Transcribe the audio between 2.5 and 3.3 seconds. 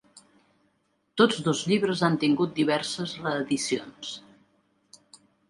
diverses